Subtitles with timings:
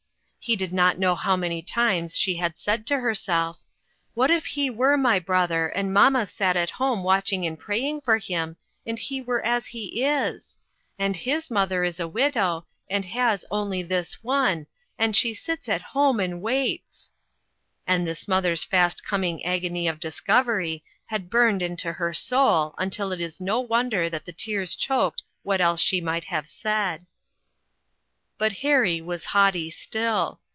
[0.43, 3.63] He did not know how many times she had said to herself:
[4.15, 8.17] "What if he were my brother, and mamma sat at home watching and praying for
[8.17, 10.57] him, and he were as he is!
[10.97, 14.65] And his mother is a widow, and has only this one,
[14.97, 17.11] and she sits at home and waits!"
[17.87, 23.21] And this mother's fast coming agony of discovery had burned into her soul until it
[23.21, 27.05] is no wonder that the tears choked what else she might have said.
[28.37, 30.39] But Harry was haughty still.